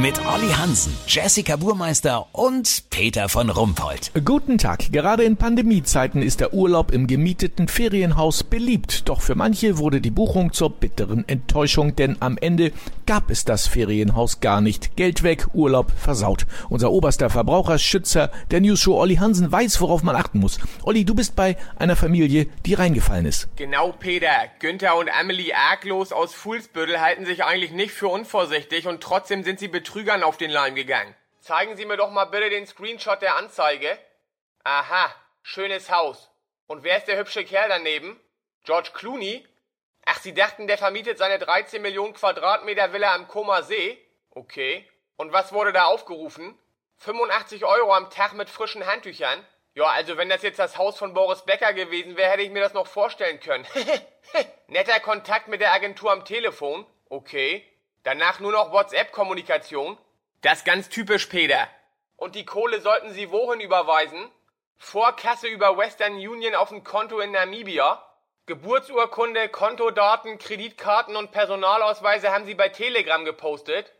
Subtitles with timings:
[0.00, 4.12] Mit Olli Hansen, Jessica Burmeister und Peter von Rumpold.
[4.24, 4.92] Guten Tag.
[4.92, 9.08] Gerade in Pandemiezeiten ist der Urlaub im gemieteten Ferienhaus beliebt.
[9.08, 12.70] Doch für manche wurde die Buchung zur bitteren Enttäuschung, denn am Ende
[13.06, 14.94] gab es das Ferienhaus gar nicht.
[14.94, 16.46] Geld weg, Urlaub versaut.
[16.68, 20.60] Unser oberster Verbraucherschützer der Newsshow Olli Hansen weiß, worauf man achten muss.
[20.84, 23.48] Olli, du bist bei einer Familie, die reingefallen ist.
[23.56, 24.30] Genau, Peter.
[24.60, 29.58] Günther und Emily Arglos aus Fuhlsbüttel halten sich eigentlich nicht für unvorsichtig und trotzdem sind
[29.58, 31.14] sie betroffen Betrügern auf den Leim gegangen.
[31.40, 33.98] Zeigen Sie mir doch mal bitte den Screenshot der Anzeige.
[34.62, 36.30] Aha, schönes Haus.
[36.66, 38.20] Und wer ist der hübsche Kerl daneben?
[38.64, 39.46] George Clooney?
[40.04, 43.96] Ach, Sie dachten, der vermietet seine 13 Millionen Quadratmeter Villa am Koma See?
[44.28, 44.86] Okay.
[45.16, 46.58] Und was wurde da aufgerufen?
[46.98, 49.42] 85 Euro am Tag mit frischen Handtüchern?
[49.72, 52.60] Ja, also wenn das jetzt das Haus von Boris Becker gewesen wäre, hätte ich mir
[52.60, 53.66] das noch vorstellen können.
[54.66, 56.84] Netter Kontakt mit der Agentur am Telefon?
[57.08, 57.64] Okay.
[58.08, 59.98] Danach nur noch WhatsApp-Kommunikation?
[60.40, 61.68] Das ganz typisch, Peter.
[62.16, 64.30] Und die Kohle sollten Sie wohin überweisen?
[64.78, 68.02] Vorkasse über Western Union auf ein Konto in Namibia?
[68.46, 73.92] Geburtsurkunde, Kontodaten, Kreditkarten und Personalausweise haben Sie bei Telegram gepostet?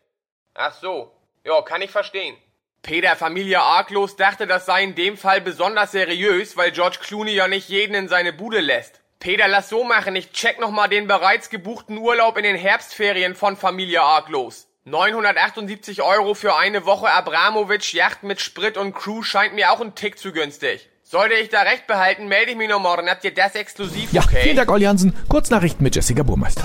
[0.54, 1.12] Ach so.
[1.44, 2.34] Ja, kann ich verstehen.
[2.80, 7.46] Peter, Familie Arglos dachte, das sei in dem Fall besonders seriös, weil George Clooney ja
[7.46, 9.02] nicht jeden in seine Bude lässt.
[9.20, 10.14] Peter, lass so machen.
[10.14, 14.68] Ich check noch mal den bereits gebuchten Urlaub in den Herbstferien von Familie Arglos.
[14.84, 19.96] 978 Euro für eine Woche Abramowitsch Yacht mit Sprit und Crew scheint mir auch ein
[19.96, 20.88] Tick zu günstig.
[21.02, 23.10] Sollte ich da recht behalten, melde ich mich noch morgen.
[23.10, 24.12] Habt ihr das exklusiv?
[24.12, 24.42] Ja, okay?
[24.42, 25.12] vielen Dank, Olli Hansen.
[25.28, 26.64] Kurznachrichten mit Jessica Burmeister.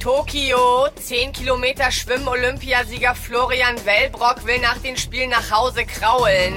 [0.00, 6.54] Tokio, 10 Kilometer Schwimm-Olympiasieger Florian Wellbrock will nach den Spielen nach Hause kraulen.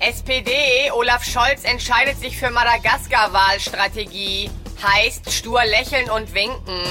[0.00, 4.50] SPD, Olaf Scholz entscheidet sich für Madagaskar-Wahlstrategie.
[4.82, 6.82] Heißt stur lächeln und winken.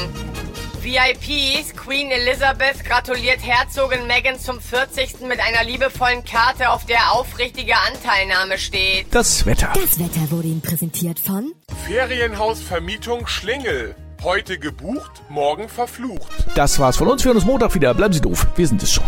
[0.81, 5.21] VIPs, Queen Elizabeth gratuliert Herzogin Meghan zum 40.
[5.21, 9.07] mit einer liebevollen Karte, auf der aufrichtige Anteilnahme steht.
[9.11, 9.73] Das Wetter.
[9.73, 11.53] Das Wetter wurde Ihnen präsentiert von
[11.87, 13.95] Ferienhausvermietung Schlingel.
[14.23, 16.27] Heute gebucht, morgen verflucht.
[16.55, 17.23] Das war's von uns.
[17.23, 17.93] Wir hören uns Montag wieder.
[17.93, 18.45] Bleiben Sie doof.
[18.55, 19.05] Wir sind es schon.